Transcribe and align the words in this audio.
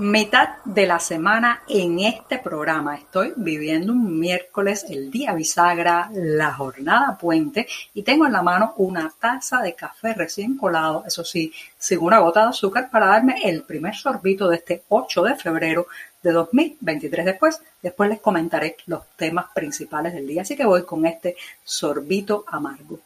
Mitad 0.00 0.56
de 0.64 0.86
la 0.86 0.98
semana 0.98 1.62
en 1.68 2.00
este 2.00 2.38
programa. 2.38 2.96
Estoy 2.96 3.34
viviendo 3.36 3.92
un 3.92 4.18
miércoles, 4.18 4.86
el 4.88 5.10
día 5.10 5.34
bisagra, 5.34 6.08
la 6.14 6.54
jornada 6.54 7.18
puente 7.18 7.68
y 7.92 8.02
tengo 8.02 8.24
en 8.24 8.32
la 8.32 8.42
mano 8.42 8.72
una 8.78 9.12
taza 9.20 9.60
de 9.60 9.74
café 9.74 10.14
recién 10.14 10.56
colado, 10.56 11.04
eso 11.06 11.22
sí, 11.22 11.52
sin 11.78 11.98
una 11.98 12.18
gota 12.18 12.44
de 12.44 12.48
azúcar 12.48 12.88
para 12.90 13.06
darme 13.06 13.42
el 13.44 13.62
primer 13.62 13.94
sorbito 13.94 14.48
de 14.48 14.56
este 14.56 14.84
8 14.88 15.22
de 15.22 15.36
febrero 15.36 15.86
de 16.22 16.32
2023. 16.32 17.26
Después, 17.26 17.60
después 17.82 18.08
les 18.08 18.20
comentaré 18.20 18.76
los 18.86 19.02
temas 19.16 19.46
principales 19.54 20.14
del 20.14 20.26
día, 20.26 20.42
así 20.42 20.56
que 20.56 20.64
voy 20.64 20.84
con 20.84 21.04
este 21.04 21.36
sorbito 21.62 22.46
amargo. 22.48 23.00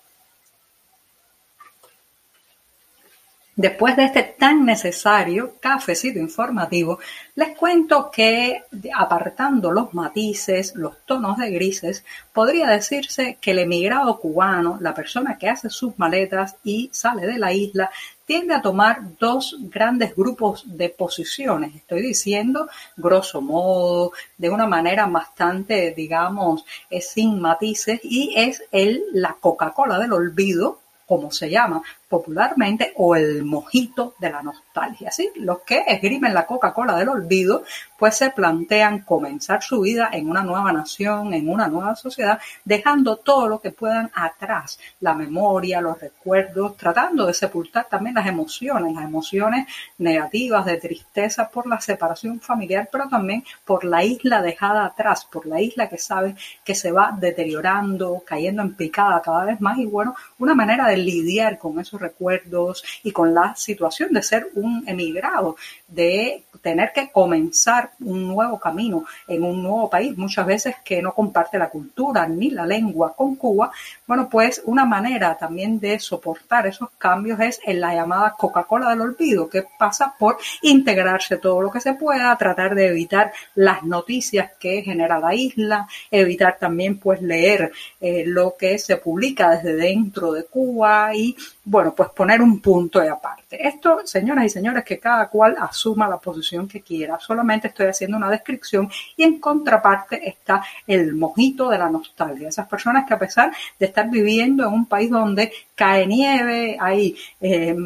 Después 3.57 3.97
de 3.97 4.07
este 4.07 4.25
tan 4.25 4.65
necesario 4.65 5.55
cafecito 5.61 6.19
informativo, 6.19 6.99
les 7.37 7.57
cuento 7.57 8.11
que 8.11 8.65
apartando 8.93 9.71
los 9.71 9.95
matices, 9.95 10.75
los 10.75 11.07
tonos 11.07 11.39
de 11.39 11.53
grises, 11.53 12.05
podría 12.33 12.69
decirse 12.69 13.39
que 13.41 13.53
el 13.53 13.61
emigrado 13.61 14.19
cubano, 14.19 14.79
la 14.81 14.93
persona 14.93 15.39
que 15.39 15.49
hace 15.49 15.71
sus 15.71 15.97
maletas 16.01 16.57
y 16.65 16.91
sale 16.93 17.27
de 17.27 17.39
la 17.39 17.53
isla, 17.53 17.91
tiende 18.27 18.55
a 18.55 18.63
tomar 18.63 19.03
dos 19.21 19.57
grandes 19.61 20.17
grupos 20.17 20.65
de 20.67 20.89
posiciones. 20.89 21.77
Estoy 21.77 22.03
diciendo, 22.03 22.69
grosso 22.97 23.41
modo, 23.41 24.11
de 24.37 24.51
una 24.51 24.67
manera 24.67 25.07
bastante, 25.07 25.95
digamos, 25.97 26.65
sin 27.01 27.41
matices, 27.41 28.01
y 28.03 28.35
es 28.37 28.65
el, 28.73 29.05
la 29.13 29.37
Coca-Cola 29.39 29.97
del 30.01 30.13
olvido, 30.13 30.81
como 31.07 31.31
se 31.31 31.51
llama, 31.51 31.83
popularmente 32.09 32.93
o 32.97 33.17
el 33.17 33.45
mojito 33.45 34.15
de 34.19 34.31
la 34.31 34.43
nostalgia. 34.43 35.11
¿sí? 35.11 35.31
Los 35.37 35.61
que 35.61 35.85
esgrimen 35.87 36.35
la 36.35 36.47
Coca-Cola 36.47 36.97
del 36.97 37.09
olvido, 37.09 37.65
pues 37.99 38.17
se 38.17 38.31
plantean 38.31 39.01
comenzar 39.01 39.63
su 39.63 39.81
vida 39.81 40.11
en 40.13 40.29
una 40.29 40.43
nueva 40.43 40.73
nación, 40.73 41.35
en 41.35 41.49
una 41.49 41.69
nueva 41.69 41.97
sociedad, 41.97 42.39
dejando 42.65 43.17
todo 43.17 43.49
lo 43.49 43.61
que 43.61 43.71
puedan 43.71 44.11
atrás, 44.15 44.79
la 45.01 45.15
memoria, 45.15 45.81
los 45.81 46.01
recuerdos, 46.01 46.77
tratando 46.77 47.27
de 47.27 47.35
sepultar 47.35 47.87
también 47.89 48.15
las 48.17 48.27
emociones, 48.27 48.95
las 48.95 49.05
emociones 49.05 49.67
negativas 49.99 50.65
de 50.67 50.77
tristeza 50.77 51.49
por 51.49 51.67
la 51.67 51.81
separación 51.81 52.41
familiar, 52.41 52.89
pero 52.91 53.09
también 53.09 53.45
por 53.65 53.85
la 53.85 54.05
isla 54.05 54.43
dejada 54.43 54.85
atrás, 54.85 55.25
por 55.25 55.47
la 55.47 55.61
isla 55.61 55.89
que 55.89 55.99
sabe 55.99 56.37
que 56.65 56.75
se 56.75 56.93
va 56.93 57.17
deteriorando, 57.19 58.23
cayendo 58.27 58.63
en 58.63 58.75
picada 58.75 59.23
cada 59.23 59.45
vez 59.45 59.61
más 59.61 59.79
y 59.79 59.87
bueno, 59.87 60.15
una 60.39 60.55
manera 60.55 60.89
de 60.89 60.97
lidiar 60.97 61.59
con 61.59 61.79
recuerdos 62.01 62.85
y 63.03 63.13
con 63.13 63.35
la 63.35 63.55
situación 63.57 64.13
de 64.13 64.23
ser 64.23 64.49
un 64.55 64.85
emigrado, 64.87 65.57
de 65.89 66.45
tener 66.63 66.93
que 66.95 67.11
comenzar 67.11 67.91
un 68.01 68.27
nuevo 68.27 68.59
camino 68.59 69.05
en 69.29 69.43
un 69.43 69.63
nuevo 69.63 69.91
país, 69.91 70.17
muchas 70.17 70.47
veces 70.47 70.77
que 70.83 71.03
no 71.03 71.13
comparte 71.13 71.59
la 71.59 71.69
cultura 71.69 72.27
ni 72.27 72.51
la 72.51 72.65
lengua 72.65 73.15
con 73.15 73.37
Cuba, 73.37 73.71
bueno, 74.07 74.29
pues 74.31 74.63
una 74.65 74.87
manera 74.87 75.37
también 75.37 75.79
de 75.79 75.99
soportar 75.99 76.67
esos 76.67 76.89
cambios 76.97 77.39
es 77.41 77.61
en 77.65 77.81
la 77.81 77.95
llamada 77.95 78.35
Coca-Cola 78.37 78.91
del 78.91 79.03
olvido, 79.03 79.49
que 79.49 79.67
pasa 79.79 80.15
por 80.19 80.39
integrarse 80.63 81.37
todo 81.37 81.61
lo 81.61 81.71
que 81.71 81.81
se 81.81 81.95
pueda, 81.95 82.37
tratar 82.37 82.75
de 82.75 82.89
evitar 82.89 83.33
las 83.55 83.83
noticias 83.83 84.53
que 84.59 84.83
genera 84.83 85.19
la 85.19 85.35
isla, 85.35 85.87
evitar 86.11 86.57
también 86.59 86.99
pues 86.99 87.21
leer 87.21 87.73
eh, 88.01 88.25
lo 88.27 88.57
que 88.59 88.79
se 88.79 88.97
publica 88.97 89.51
desde 89.51 89.75
dentro 89.75 90.33
de 90.33 90.45
Cuba 90.45 91.15
y 91.15 91.37
bueno, 91.65 91.84
pues 91.93 92.11
poner 92.11 92.41
un 92.41 92.61
punto 92.61 93.01
de 93.01 93.09
aparte. 93.09 93.67
Esto, 93.67 94.01
señoras 94.05 94.45
y 94.45 94.49
señores, 94.49 94.85
que 94.85 94.99
cada 94.99 95.29
cual 95.29 95.57
asuma 95.59 96.09
la 96.09 96.19
posición 96.19 96.69
que 96.69 96.83
quiera. 96.83 97.19
Solamente 97.19 97.69
estoy 97.69 97.87
haciendo 97.87 98.17
una 98.17 98.31
descripción 98.31 98.89
y 99.17 99.25
en 99.25 99.41
contraparte 99.41 100.29
está 100.29 100.63
el 100.87 101.15
mojito 101.15 101.69
de 101.69 101.79
la 101.79 101.91
nostalgia. 101.91 102.49
Esas 102.49 102.69
personas 102.69 103.07
que 103.07 103.15
a 103.15 103.19
pesar 103.19 103.53
de 103.79 103.87
estar 103.87 104.09
viviendo 104.09 104.67
en 104.67 104.73
un 104.73 104.87
país 104.87 105.11
donde 105.11 105.53
cae 105.75 106.07
nieve, 106.07 106.77
hay 106.81 107.17
eh, 107.41 107.77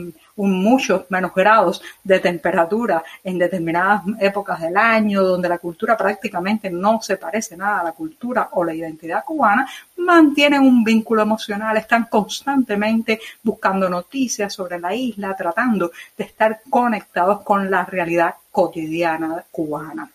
muchos 0.46 1.04
menos 1.10 1.34
grados 1.34 1.82
de 2.04 2.20
temperatura 2.20 3.02
en 3.24 3.38
determinadas 3.38 4.02
épocas 4.20 4.60
del 4.60 4.76
año, 4.76 5.22
donde 5.22 5.48
la 5.48 5.58
cultura 5.58 5.96
prácticamente 5.96 6.70
no 6.70 7.00
se 7.02 7.16
parece 7.16 7.56
nada 7.56 7.80
a 7.80 7.84
la 7.84 7.92
cultura 7.92 8.50
o 8.52 8.64
la 8.64 8.74
identidad 8.74 9.24
cubana, 9.24 9.68
mantienen 9.96 10.62
un 10.62 10.84
vínculo 10.84 11.22
emocional, 11.22 11.76
están 11.76 12.04
constantemente 12.04 13.20
buscando 13.42 13.88
noticias 13.88 14.52
sobre 14.52 14.78
la 14.78 14.94
isla, 14.94 15.34
tratando 15.36 15.90
de 16.16 16.24
estar 16.24 16.60
conectados 16.68 17.42
con 17.42 17.70
la 17.70 17.84
realidad 17.84 18.34
cotidiana 18.50 19.44
cubana. 19.50 20.08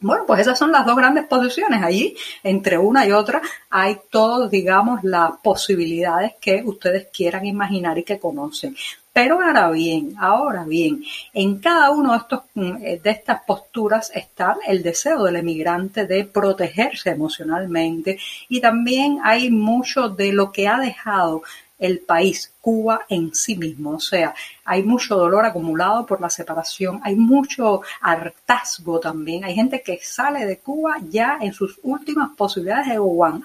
Bueno, 0.00 0.24
pues 0.26 0.40
esas 0.40 0.58
son 0.58 0.70
las 0.70 0.84
dos 0.84 0.96
grandes 0.96 1.24
posiciones. 1.26 1.82
Allí, 1.82 2.14
entre 2.42 2.76
una 2.76 3.06
y 3.06 3.12
otra, 3.12 3.40
hay 3.70 3.98
todas, 4.10 4.50
digamos, 4.50 5.02
las 5.02 5.32
posibilidades 5.42 6.34
que 6.38 6.62
ustedes 6.62 7.08
quieran 7.10 7.46
imaginar 7.46 7.96
y 7.96 8.04
que 8.04 8.18
conocen. 8.18 8.76
Pero 9.14 9.40
ahora 9.40 9.70
bien, 9.70 10.16
ahora 10.18 10.64
bien, 10.64 11.04
en 11.32 11.60
cada 11.60 11.92
uno 11.92 12.18
de 12.18 12.36
mm, 12.54 12.76
eh, 12.82 13.00
de 13.00 13.10
estas 13.10 13.42
posturas 13.44 14.10
está 14.12 14.56
el 14.66 14.82
deseo 14.82 15.22
del 15.22 15.36
emigrante 15.36 16.04
de 16.04 16.24
protegerse 16.24 17.10
emocionalmente 17.10 18.18
y 18.48 18.60
también 18.60 19.20
hay 19.22 19.52
mucho 19.52 20.08
de 20.08 20.32
lo 20.32 20.50
que 20.50 20.66
ha 20.66 20.80
dejado 20.80 21.44
el 21.78 22.00
país, 22.00 22.52
Cuba 22.60 23.02
en 23.10 23.34
sí 23.34 23.56
mismo. 23.56 23.90
O 23.90 24.00
sea, 24.00 24.34
hay 24.64 24.82
mucho 24.82 25.16
dolor 25.16 25.44
acumulado 25.44 26.06
por 26.06 26.20
la 26.20 26.30
separación, 26.30 26.98
hay 27.04 27.14
mucho 27.14 27.82
hartazgo 28.00 28.98
también. 29.00 29.44
Hay 29.44 29.54
gente 29.54 29.82
que 29.82 29.98
sale 30.02 30.46
de 30.46 30.58
Cuba 30.58 30.96
ya 31.10 31.36
en 31.42 31.52
sus 31.52 31.78
últimas 31.82 32.30
posibilidades 32.34 32.86
de 32.88 32.98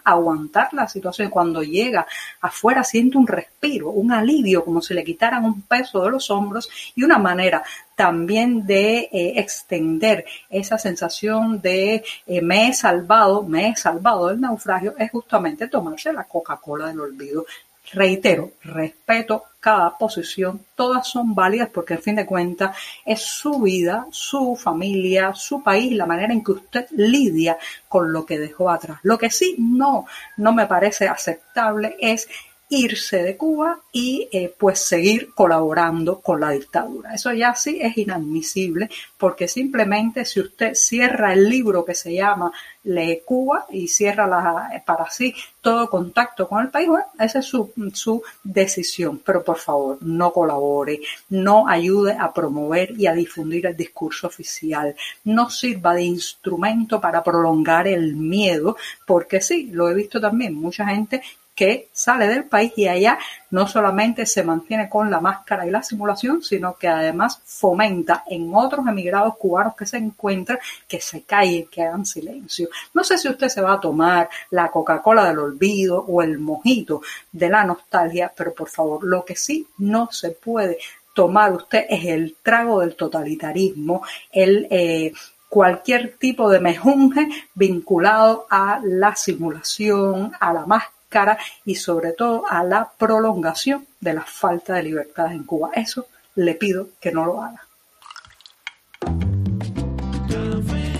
aguantar 0.06 0.74
la 0.74 0.88
situación. 0.88 1.30
Cuando 1.30 1.62
llega 1.62 2.08
afuera 2.40 2.84
siente 2.86 3.18
un 3.18 3.28
respiro, 3.28 3.90
un 3.90 4.14
alivio, 4.14 4.64
como 4.64 4.82
si 4.82 4.94
le 4.94 5.04
quitaran 5.04 5.44
un 5.44 5.64
peso 5.64 6.02
de 6.04 6.12
los 6.12 6.32
hombros 6.32 6.70
y 6.96 7.04
una 7.04 7.18
manera 7.18 7.62
también 7.96 8.66
de 8.66 9.10
eh, 9.12 9.34
extender 9.36 10.24
esa 10.50 10.78
sensación 10.78 11.60
de 11.60 12.02
eh, 12.26 12.42
me 12.42 12.70
he 12.70 12.74
salvado, 12.74 13.44
me 13.44 13.68
he 13.68 13.76
salvado 13.76 14.28
del 14.28 14.40
naufragio, 14.40 14.96
es 14.98 15.12
justamente 15.12 15.68
tomarse 15.68 16.14
la 16.14 16.24
Coca-Cola 16.24 16.88
del 16.88 17.02
olvido. 17.02 17.46
Reitero, 17.94 18.52
respeto 18.64 19.46
cada 19.60 19.98
posición, 19.98 20.66
todas 20.76 21.08
son 21.08 21.36
válidas 21.36 21.70
porque 21.70 21.96
en 21.96 22.02
fin 22.02 22.16
de 22.16 22.26
cuentas 22.26 22.78
es 23.06 23.22
su 23.22 23.60
vida, 23.60 24.08
su 24.12 24.56
familia, 24.56 25.34
su 25.34 25.62
país, 25.62 25.92
la 25.94 26.06
manera 26.06 26.32
en 26.32 26.44
que 26.44 26.54
usted 26.54 26.88
lidia 26.92 27.58
con 27.88 28.14
lo 28.14 28.26
que 28.26 28.40
dejó 28.40 28.70
atrás. 28.70 29.00
Lo 29.04 29.18
que 29.18 29.30
sí 29.30 29.56
no, 29.60 30.06
no 30.38 30.54
me 30.54 30.66
parece 30.66 31.08
aceptable 31.08 31.98
es 32.00 32.30
irse 32.70 33.24
de 33.24 33.36
Cuba 33.36 33.80
y 33.92 34.30
eh, 34.32 34.54
pues 34.56 34.80
seguir 34.80 35.34
colaborando 35.34 36.20
con 36.20 36.40
la 36.40 36.52
dictadura. 36.52 37.16
Eso 37.16 37.34
ya 37.34 37.56
sí 37.56 37.80
es 37.82 37.98
inadmisible 37.98 38.90
porque 39.18 39.48
simplemente 39.48 40.24
si 40.24 40.40
usted 40.40 40.76
cierra 40.76 41.34
el 41.34 41.50
libro 41.50 41.84
que 41.84 41.96
se 41.96 42.14
llama 42.14 42.52
Lee 42.84 43.24
Cuba 43.26 43.66
y 43.72 43.88
cierra 43.88 44.28
la, 44.28 44.84
para 44.86 45.10
sí 45.10 45.34
todo 45.62 45.90
contacto 45.90 46.48
con 46.48 46.62
el 46.62 46.70
país, 46.70 46.88
bueno, 46.88 47.06
esa 47.20 47.40
es 47.40 47.46
su, 47.46 47.74
su 47.94 48.22
decisión. 48.44 49.20
Pero 49.26 49.44
por 49.44 49.58
favor, 49.58 49.98
no 50.02 50.32
colabore, 50.32 51.02
no 51.30 51.68
ayude 51.68 52.16
a 52.20 52.32
promover 52.32 52.92
y 52.98 53.08
a 53.08 53.14
difundir 53.14 53.66
el 53.66 53.76
discurso 53.76 54.28
oficial, 54.28 54.96
no 55.24 55.50
sirva 55.50 55.96
de 55.96 56.04
instrumento 56.04 57.02
para 57.02 57.24
prolongar 57.24 57.88
el 57.88 58.16
miedo, 58.16 58.78
porque 59.08 59.42
sí, 59.42 59.70
lo 59.72 59.90
he 59.90 59.96
visto 59.96 60.22
también, 60.22 60.54
mucha 60.54 60.86
gente 60.86 61.24
que 61.60 61.90
sale 61.92 62.26
del 62.26 62.46
país 62.46 62.72
y 62.78 62.88
allá 62.88 63.20
no 63.50 63.68
solamente 63.68 64.26
se 64.26 64.44
mantiene 64.44 64.88
con 64.88 65.12
la 65.12 65.20
máscara 65.20 65.68
y 65.68 65.70
la 65.70 65.84
simulación, 65.84 66.42
sino 66.42 66.78
que 66.78 66.88
además 66.88 67.42
fomenta 67.44 68.24
en 68.28 68.50
otros 68.56 68.88
emigrados 68.88 69.36
cubanos 69.36 69.76
que 69.76 69.86
se 69.86 69.98
encuentran 69.98 70.58
que 70.88 71.02
se 71.02 71.24
callen, 71.24 71.68
que 71.68 71.84
hagan 71.84 72.06
silencio. 72.06 72.70
No 72.94 73.04
sé 73.04 73.18
si 73.18 73.28
usted 73.28 73.50
se 73.50 73.60
va 73.60 73.74
a 73.74 73.80
tomar 73.82 74.30
la 74.52 74.72
Coca-Cola 74.72 75.26
del 75.26 75.40
olvido 75.40 76.00
o 76.00 76.22
el 76.22 76.40
mojito 76.40 77.02
de 77.30 77.50
la 77.50 77.66
nostalgia, 77.66 78.32
pero 78.34 78.54
por 78.54 78.70
favor, 78.70 79.04
lo 79.04 79.26
que 79.26 79.36
sí 79.36 79.68
no 79.80 80.08
se 80.14 80.30
puede 80.30 80.78
tomar 81.14 81.52
usted 81.52 81.88
es 81.90 82.06
el 82.06 82.38
trago 82.42 82.80
del 82.80 82.96
totalitarismo, 82.96 84.02
el 84.32 84.66
eh, 84.70 85.12
cualquier 85.50 86.16
tipo 86.18 86.50
de 86.50 86.62
mejunje 86.62 87.28
vinculado 87.54 88.48
a 88.50 88.80
la 88.82 89.14
simulación, 89.18 90.32
a 90.40 90.54
la 90.54 90.66
máscara 90.66 90.99
cara 91.10 91.38
y 91.66 91.76
sobre 91.76 92.14
todo 92.14 92.46
a 92.50 92.64
la 92.64 92.90
prolongación 92.98 93.86
de 94.00 94.14
la 94.14 94.22
falta 94.22 94.76
de 94.76 94.84
libertades 94.84 95.34
en 95.34 95.44
Cuba. 95.44 95.72
Eso 95.74 96.08
le 96.36 96.54
pido 96.54 96.88
que 97.02 97.12
no 97.12 97.26
lo 97.26 97.42
haga. 97.42 97.66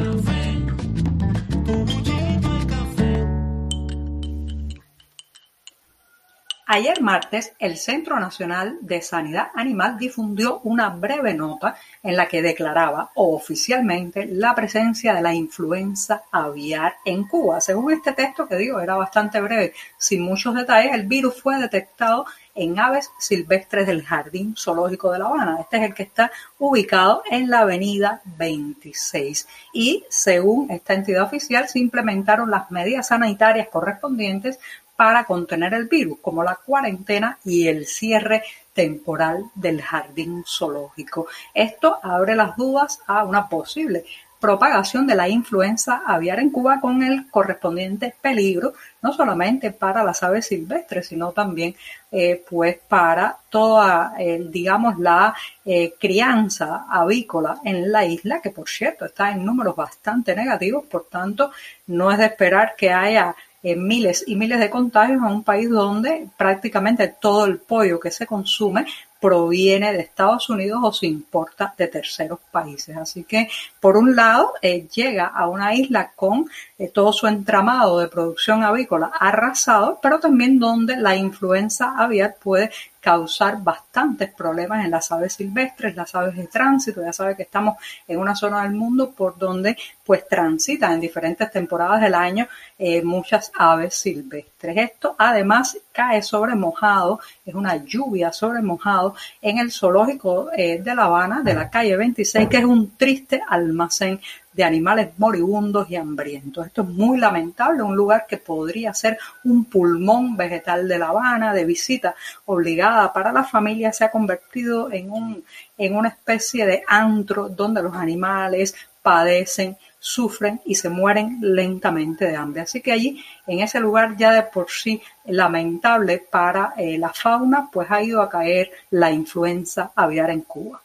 Ayer 6.79 7.03
martes, 7.03 7.55
el 7.59 7.77
Centro 7.77 8.21
Nacional 8.21 8.79
de 8.83 9.03
Sanidad 9.03 9.49
Animal 9.57 9.99
difundió 9.99 10.61
una 10.61 10.91
breve 10.91 11.35
nota 11.35 11.75
en 12.05 12.17
la 12.17 12.29
que 12.29 12.41
declaraba 12.41 13.11
oficialmente 13.17 14.27
la 14.27 14.55
presencia 14.55 15.13
de 15.13 15.21
la 15.21 15.35
influenza 15.35 16.23
aviar 16.31 16.95
en 17.05 17.27
Cuba. 17.27 17.61
Según 17.61 17.95
este 17.95 18.13
texto 18.13 18.47
que 18.47 18.55
digo 18.55 18.79
era 18.79 18.95
bastante 18.95 19.41
breve, 19.41 19.75
sin 19.97 20.23
muchos 20.23 20.55
detalles, 20.55 20.95
el 20.95 21.09
virus 21.09 21.43
fue 21.43 21.59
detectado 21.59 22.27
en 22.55 22.79
aves 22.79 23.11
silvestres 23.19 23.89
del 23.89 24.05
Jardín 24.05 24.55
Zoológico 24.57 25.11
de 25.11 25.19
La 25.19 25.25
Habana. 25.27 25.59
Este 25.61 25.79
es 25.79 25.83
el 25.83 25.95
que 25.95 26.05
está 26.05 26.31
ubicado 26.61 27.25
en 27.29 27.51
la 27.51 27.61
avenida 27.61 28.21
26. 28.25 29.49
Y 29.73 30.05
según 30.09 30.71
esta 30.71 30.95
entidad 30.95 31.25
oficial, 31.25 31.69
se 31.69 31.81
implementaron 31.81 32.53
las 32.53 32.71
medidas 32.71 33.09
sanitarias 33.09 33.67
correspondientes 33.67 34.61
para 34.99 35.23
contener 35.23 35.75
el 35.75 35.87
virus, 35.87 36.19
como 36.21 36.43
la 36.43 36.57
cuarentena 36.57 37.39
y 37.45 37.69
el 37.69 37.87
cierre 37.87 38.43
temporal 38.73 39.45
del 39.55 39.81
jardín 39.81 40.43
zoológico. 40.45 41.29
Esto 41.55 42.01
abre 42.03 42.35
las 42.35 42.57
dudas 42.57 42.99
a 43.07 43.23
una 43.23 43.49
posible 43.49 44.05
propagación 44.41 45.07
de 45.07 45.15
la 45.15 45.29
influenza 45.29 46.03
aviar 46.05 46.41
en 46.41 46.51
Cuba 46.51 46.81
con 46.81 47.03
el 47.05 47.31
correspondiente 47.31 48.15
peligro, 48.21 48.73
no 49.03 49.13
solamente 49.13 49.71
para 49.71 50.03
las 50.03 50.23
aves 50.25 50.47
silvestres, 50.47 51.07
sino 51.07 51.31
también 51.31 51.77
eh, 52.11 52.43
pues 52.49 52.79
para 52.89 53.37
toda, 53.51 54.15
digamos, 54.51 54.99
la 54.99 55.35
eh, 55.65 55.95
crianza 55.99 56.87
avícola 56.91 57.61
en 57.65 57.91
la 57.93 58.05
isla, 58.05 58.41
que 58.41 58.51
por 58.51 58.69
cierto 58.69 59.05
está 59.05 59.31
en 59.31 59.45
números 59.45 59.77
bastante 59.77 60.35
negativos, 60.35 60.87
por 60.87 61.07
tanto 61.07 61.53
no 61.87 62.11
es 62.11 62.19
de 62.19 62.27
esperar 62.27 62.75
que 62.77 62.93
haya 62.93 63.35
miles 63.63 64.25
y 64.27 64.37
miles 64.37 64.61
de 64.61 64.71
contagios 64.71 65.23
a 65.23 65.27
un 65.27 65.43
país 65.43 65.69
donde 65.69 66.29
prácticamente 66.37 67.15
todo 67.21 67.45
el 67.45 67.59
pollo 67.59 67.99
que 67.99 68.11
se 68.11 68.27
consume 68.27 68.87
proviene 69.21 69.93
de 69.93 70.01
Estados 70.01 70.49
Unidos 70.49 70.81
o 70.83 70.93
se 70.93 71.07
importa 71.07 71.75
de 71.77 71.89
terceros 71.89 72.39
países. 72.51 72.97
Así 72.97 73.25
que, 73.25 73.49
por 73.81 73.97
un 73.97 74.15
lado, 74.15 74.53
eh, 74.63 74.87
llega 74.95 75.27
a 75.27 75.49
una 75.49 75.75
isla 75.75 76.13
con 76.15 76.49
eh, 76.79 76.89
todo 76.89 77.13
su 77.13 77.27
entramado 77.27 77.99
de 77.99 78.09
producción 78.09 78.63
avícola 78.63 79.11
arrasado, 79.19 79.99
pero 80.01 80.21
también 80.21 80.59
donde 80.59 80.97
la 80.97 81.17
influenza 81.17 81.95
aviar 81.97 82.37
puede 82.41 82.71
causar 83.01 83.63
bastantes 83.63 84.33
problemas 84.35 84.85
en 84.85 84.91
las 84.91 85.11
aves 85.13 85.35
silvestres, 85.35 85.97
las 85.97 86.15
aves 86.15 86.37
de 86.37 86.47
tránsito. 86.47 87.01
Ya 87.01 87.13
sabe 87.13 87.37
que 87.37 87.45
estamos 87.45 87.77
en 88.07 88.19
una 88.19 88.35
zona 88.35 88.63
del 88.63 88.73
mundo 88.73 89.13
por 89.13 89.39
donde 89.39 89.77
pues 90.05 90.27
transitan 90.29 90.93
en 90.93 91.01
diferentes 91.01 91.51
temporadas 91.51 92.01
del 92.01 92.15
año 92.15 92.47
eh, 92.79 93.03
muchas 93.03 93.51
aves 93.57 93.95
silvestres. 93.95 94.77
Esto 94.77 95.15
además 95.17 95.79
cae 95.93 96.23
sobre 96.23 96.55
mojado, 96.55 97.21
es 97.47 97.55
una 97.55 97.77
lluvia 97.77 98.33
sobre 98.33 98.63
mojado 98.63 99.08
en 99.41 99.59
el 99.59 99.71
zoológico 99.71 100.51
eh, 100.57 100.81
de 100.83 100.95
La 100.95 101.05
Habana, 101.05 101.43
de 101.43 101.55
la 101.55 101.71
calle 101.71 101.97
26, 101.97 102.49
que 102.49 102.59
es 102.59 102.65
un 102.65 102.97
triste 102.97 103.43
almacén 103.49 104.21
de 104.53 104.65
animales 104.65 105.11
moribundos 105.19 105.89
y 105.89 105.97
hambrientos. 105.97 106.67
Esto 106.67 106.83
es 106.83 106.89
muy 106.89 107.19
lamentable, 107.19 107.83
un 107.83 107.95
lugar 107.95 108.27
que 108.27 108.39
podría 108.39 108.93
ser 108.93 109.17
un 109.45 109.67
pulmón 109.67 110.37
vegetal 110.37 110.89
de 110.89 110.99
La 110.99 111.09
Habana, 111.09 111.55
de 111.55 111.65
visita 111.65 112.15
obligada 112.47 113.13
para 113.13 113.33
la 113.33 113.45
familia, 113.45 113.93
se 113.93 114.05
ha 114.05 114.11
convertido 114.11 114.91
en, 114.91 115.13
un, 115.13 115.45
en 115.77 115.95
una 115.95 116.09
especie 116.09 116.67
de 116.67 116.83
antro 116.89 117.49
donde 117.49 117.83
los 117.83 117.95
animales 117.95 118.75
padecen 119.01 119.77
sufren 119.99 120.61
y 120.65 120.75
se 120.75 120.89
mueren 120.89 121.39
lentamente 121.41 122.27
de 122.27 122.37
hambre. 122.37 122.63
Así 122.63 122.81
que 122.81 122.93
allí, 122.93 123.23
en 123.47 123.61
ese 123.61 123.81
lugar 123.81 124.17
ya 124.17 124.33
de 124.33 124.43
por 124.43 124.71
sí 124.71 125.03
lamentable 125.27 126.19
para 126.31 126.75
eh, 126.77 126.99
la 126.99 127.13
fauna, 127.13 127.69
pues 127.71 127.91
ha 127.91 128.03
ido 128.03 128.23
a 128.23 128.29
caer 128.29 128.71
la 128.91 129.11
influenza 129.11 129.93
aviar 129.95 130.31
en 130.31 130.43
Cuba. 130.43 130.81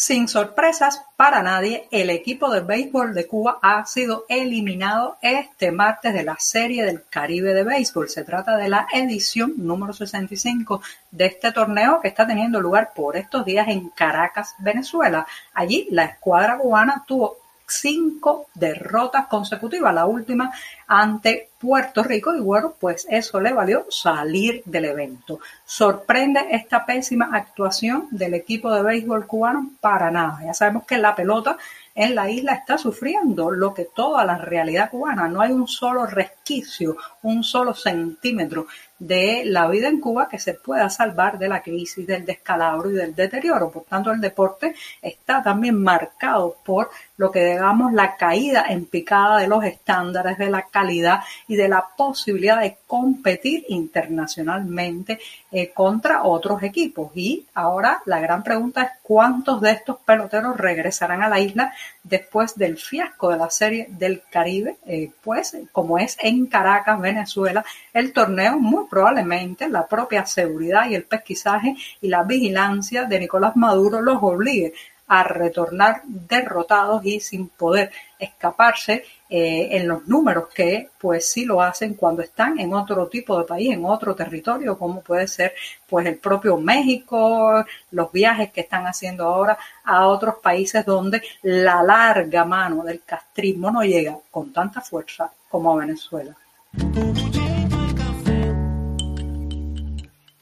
Sin 0.00 0.28
sorpresas 0.28 1.02
para 1.16 1.42
nadie, 1.42 1.88
el 1.90 2.08
equipo 2.10 2.52
de 2.52 2.60
béisbol 2.60 3.14
de 3.14 3.26
Cuba 3.26 3.58
ha 3.60 3.84
sido 3.84 4.26
eliminado 4.28 5.16
este 5.22 5.72
martes 5.72 6.14
de 6.14 6.22
la 6.22 6.36
Serie 6.38 6.84
del 6.84 7.02
Caribe 7.10 7.52
de 7.52 7.64
Béisbol. 7.64 8.08
Se 8.08 8.22
trata 8.22 8.56
de 8.56 8.68
la 8.68 8.86
edición 8.92 9.54
número 9.56 9.92
65 9.92 10.82
de 11.10 11.26
este 11.26 11.50
torneo 11.50 11.98
que 12.00 12.06
está 12.06 12.28
teniendo 12.28 12.60
lugar 12.60 12.92
por 12.94 13.16
estos 13.16 13.44
días 13.44 13.66
en 13.66 13.88
Caracas, 13.88 14.54
Venezuela. 14.60 15.26
Allí 15.52 15.88
la 15.90 16.04
escuadra 16.04 16.58
cubana 16.58 17.04
tuvo 17.04 17.38
cinco 17.66 18.46
derrotas 18.54 19.26
consecutivas, 19.26 19.92
la 19.92 20.06
última 20.06 20.52
ante 20.86 21.50
Puerto 21.58 22.04
Rico 22.04 22.34
y 22.36 22.40
bueno, 22.40 22.74
pues 22.78 23.06
eso 23.10 23.40
le 23.40 23.52
valió 23.52 23.86
salir 23.90 24.62
del 24.64 24.84
evento. 24.84 25.40
¿Sorprende 25.64 26.46
esta 26.52 26.86
pésima 26.86 27.30
actuación 27.32 28.06
del 28.10 28.34
equipo 28.34 28.72
de 28.72 28.82
béisbol 28.82 29.26
cubano? 29.26 29.70
Para 29.80 30.10
nada. 30.10 30.38
Ya 30.44 30.54
sabemos 30.54 30.86
que 30.86 30.98
la 30.98 31.16
pelota 31.16 31.56
en 31.98 32.14
la 32.14 32.30
isla 32.30 32.52
está 32.52 32.78
sufriendo 32.78 33.50
lo 33.50 33.74
que 33.74 33.86
toda 33.86 34.24
la 34.24 34.38
realidad 34.38 34.88
cubana. 34.88 35.26
No 35.26 35.40
hay 35.40 35.50
un 35.50 35.66
solo 35.66 36.06
resquicio, 36.06 36.96
un 37.22 37.42
solo 37.42 37.74
centímetro 37.74 38.68
de 38.98 39.42
la 39.44 39.68
vida 39.68 39.88
en 39.88 40.00
Cuba 40.00 40.28
que 40.28 40.38
se 40.38 40.54
pueda 40.54 40.90
salvar 40.90 41.38
de 41.38 41.48
la 41.48 41.62
crisis, 41.62 42.06
del 42.06 42.24
descalabro 42.24 42.90
y 42.90 42.94
del 42.94 43.14
deterioro. 43.14 43.70
Por 43.70 43.84
tanto, 43.84 44.12
el 44.12 44.20
deporte 44.20 44.74
está 45.02 45.42
también 45.42 45.82
marcado 45.82 46.56
por 46.64 46.90
lo 47.16 47.30
que 47.30 47.44
digamos 47.44 47.92
la 47.92 48.16
caída 48.16 48.66
en 48.68 48.86
picada 48.86 49.38
de 49.38 49.48
los 49.48 49.64
estándares 49.64 50.38
de 50.38 50.50
la 50.50 50.62
calidad 50.62 51.20
y 51.48 51.56
de 51.56 51.68
la 51.68 51.84
posibilidad 51.96 52.60
de 52.60 52.76
competir 52.86 53.64
internacionalmente 53.68 55.18
eh, 55.50 55.70
contra 55.72 56.22
otros 56.22 56.62
equipos. 56.62 57.10
Y 57.14 57.46
ahora 57.54 58.02
la 58.04 58.20
gran 58.20 58.42
pregunta 58.42 58.82
es 58.82 58.90
cuántos 59.02 59.60
de 59.62 59.72
estos 59.72 59.96
peloteros 60.04 60.56
regresarán 60.56 61.22
a 61.22 61.28
la 61.28 61.40
isla 61.40 61.72
después 62.04 62.54
del 62.54 62.76
fiasco 62.76 63.30
de 63.30 63.38
la 63.38 63.50
serie 63.50 63.86
del 63.90 64.22
Caribe, 64.30 64.76
eh, 64.86 65.10
pues 65.22 65.56
como 65.72 65.98
es 65.98 66.16
en 66.20 66.46
Caracas, 66.46 67.00
Venezuela, 67.00 67.64
el 67.92 68.12
torneo 68.12 68.58
muy 68.58 68.86
probablemente 68.88 69.68
la 69.68 69.86
propia 69.86 70.26
seguridad 70.26 70.88
y 70.88 70.94
el 70.94 71.04
pesquisaje 71.04 71.74
y 72.00 72.08
la 72.08 72.22
vigilancia 72.22 73.04
de 73.04 73.20
Nicolás 73.20 73.56
Maduro 73.56 74.00
los 74.00 74.18
obligue 74.20 74.74
a 75.08 75.24
retornar 75.24 76.02
derrotados 76.04 77.04
y 77.04 77.20
sin 77.20 77.48
poder 77.48 77.90
escaparse 78.18 79.04
eh, 79.30 79.68
en 79.72 79.86
los 79.86 80.06
números 80.06 80.48
que 80.54 80.90
pues 80.98 81.30
sí 81.30 81.44
lo 81.44 81.60
hacen 81.60 81.94
cuando 81.94 82.22
están 82.22 82.58
en 82.58 82.72
otro 82.72 83.08
tipo 83.08 83.38
de 83.38 83.44
país, 83.44 83.72
en 83.72 83.84
otro 83.84 84.14
territorio, 84.14 84.78
como 84.78 85.02
puede 85.02 85.28
ser 85.28 85.52
pues 85.88 86.06
el 86.06 86.16
propio 86.16 86.56
México, 86.56 87.64
los 87.90 88.10
viajes 88.10 88.52
que 88.52 88.62
están 88.62 88.86
haciendo 88.86 89.24
ahora 89.24 89.58
a 89.84 90.06
otros 90.06 90.36
países 90.42 90.84
donde 90.84 91.22
la 91.42 91.82
larga 91.82 92.44
mano 92.44 92.82
del 92.84 93.02
castrismo 93.04 93.70
no 93.70 93.82
llega 93.82 94.16
con 94.30 94.52
tanta 94.52 94.80
fuerza 94.80 95.30
como 95.48 95.72
a 95.72 95.76
Venezuela. 95.76 96.34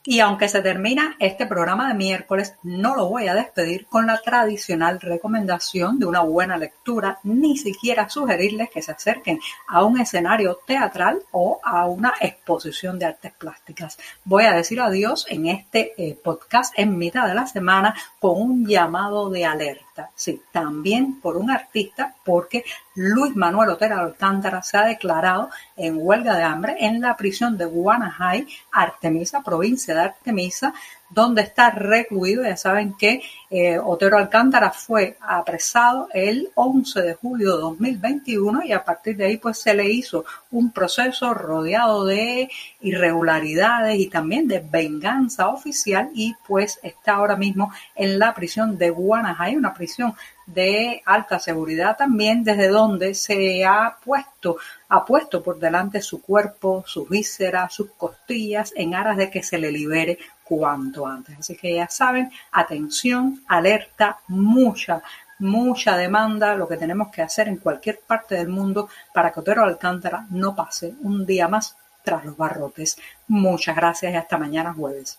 Y 0.08 0.20
aunque 0.20 0.48
se 0.48 0.62
termina 0.62 1.16
este 1.18 1.46
programa 1.46 1.88
de 1.88 1.94
miércoles, 1.94 2.54
no 2.62 2.94
lo 2.94 3.08
voy 3.08 3.26
a 3.26 3.34
despedir 3.34 3.86
con 3.86 4.06
la 4.06 4.22
tradicional 4.22 5.00
recomendación 5.00 5.98
de 5.98 6.06
una 6.06 6.20
buena 6.20 6.56
lectura, 6.56 7.18
ni 7.24 7.56
siquiera 7.58 8.08
sugerirles 8.08 8.70
que 8.70 8.82
se 8.82 8.92
acerquen 8.92 9.40
a 9.66 9.82
un 9.82 10.00
escenario 10.00 10.60
teatral 10.64 11.22
o 11.32 11.58
a 11.60 11.86
una 11.86 12.14
exposición 12.20 13.00
de 13.00 13.06
artes 13.06 13.32
plásticas. 13.32 13.98
Voy 14.24 14.44
a 14.44 14.54
decir 14.54 14.80
adiós 14.80 15.26
en 15.28 15.48
este 15.48 15.92
eh, 15.98 16.16
podcast 16.22 16.72
en 16.78 16.96
mitad 16.96 17.26
de 17.26 17.34
la 17.34 17.48
semana 17.48 17.96
con 18.20 18.40
un 18.40 18.64
llamado 18.64 19.28
de 19.28 19.44
alerta. 19.44 19.85
Sí, 20.14 20.42
también 20.52 21.20
por 21.20 21.36
un 21.36 21.50
artista, 21.50 22.14
porque 22.24 22.64
Luis 22.94 23.34
Manuel 23.36 23.70
Otero 23.70 23.98
Alcántara 23.98 24.62
se 24.62 24.76
ha 24.76 24.84
declarado 24.84 25.50
en 25.76 25.96
huelga 25.98 26.36
de 26.36 26.42
hambre 26.42 26.76
en 26.80 27.00
la 27.00 27.16
prisión 27.16 27.56
de 27.56 27.64
Guanajay, 27.64 28.46
Artemisa, 28.72 29.42
provincia 29.42 29.94
de 29.94 30.00
Artemisa, 30.00 30.74
donde 31.10 31.42
está 31.42 31.70
recluido. 31.70 32.44
Ya 32.44 32.56
saben 32.56 32.94
que 32.98 33.22
eh, 33.50 33.78
Otero 33.78 34.18
Alcántara 34.18 34.70
fue 34.70 35.16
apresado 35.20 36.08
el 36.12 36.50
11 36.54 37.02
de 37.02 37.14
julio 37.14 37.56
de 37.56 37.62
2021 37.62 38.64
y 38.64 38.72
a 38.72 38.84
partir 38.84 39.16
de 39.16 39.26
ahí 39.26 39.36
pues 39.36 39.58
se 39.58 39.74
le 39.74 39.88
hizo 39.88 40.24
un 40.50 40.72
proceso 40.72 41.32
rodeado 41.34 42.04
de 42.04 42.50
irregularidades 42.80 43.98
y 43.98 44.08
también 44.08 44.48
de 44.48 44.60
venganza 44.60 45.48
oficial 45.48 46.10
y 46.14 46.34
pues 46.46 46.78
está 46.82 47.14
ahora 47.14 47.36
mismo 47.36 47.72
en 47.94 48.18
la 48.18 48.34
prisión 48.34 48.76
de 48.76 48.90
Guanajay, 48.90 49.56
una 49.56 49.74
prisión 49.74 50.14
de 50.46 51.02
alta 51.04 51.38
seguridad 51.40 51.96
también, 51.96 52.44
desde 52.44 52.68
donde 52.68 53.14
se 53.14 53.64
ha 53.64 53.96
puesto, 54.02 54.56
ha 54.88 55.04
puesto 55.04 55.42
por 55.42 55.58
delante 55.58 56.00
su 56.00 56.22
cuerpo, 56.22 56.84
sus 56.86 57.08
vísceras, 57.08 57.74
sus 57.74 57.90
costillas, 57.92 58.72
en 58.76 58.94
aras 58.94 59.16
de 59.16 59.30
que 59.30 59.42
se 59.42 59.58
le 59.58 59.72
libere 59.72 60.18
cuanto 60.44 61.06
antes. 61.06 61.38
Así 61.38 61.56
que 61.56 61.74
ya 61.74 61.88
saben, 61.88 62.30
atención, 62.52 63.42
alerta, 63.48 64.20
mucha, 64.28 65.02
mucha 65.40 65.96
demanda, 65.96 66.54
lo 66.54 66.68
que 66.68 66.76
tenemos 66.76 67.08
que 67.10 67.22
hacer 67.22 67.48
en 67.48 67.56
cualquier 67.56 68.00
parte 68.06 68.36
del 68.36 68.48
mundo 68.48 68.88
para 69.12 69.32
que 69.32 69.40
Otero 69.40 69.64
Alcántara 69.64 70.26
no 70.30 70.54
pase 70.54 70.94
un 71.02 71.26
día 71.26 71.48
más 71.48 71.76
tras 72.04 72.24
los 72.24 72.36
barrotes. 72.36 72.96
Muchas 73.26 73.74
gracias 73.74 74.12
y 74.12 74.16
hasta 74.16 74.38
mañana 74.38 74.72
jueves. 74.72 75.18